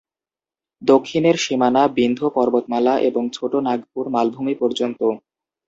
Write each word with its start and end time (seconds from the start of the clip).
দক্ষিণের 0.81 1.35
সীমানা 1.35 1.81
বিন্ধ্য 1.89 2.23
পর্বতমালা 2.29 2.93
এবং 3.01 3.23
ছোট 3.33 3.53
নাগপুর 3.67 4.03
মালভূমি 4.09 4.55
পর্যন্ত। 4.55 4.99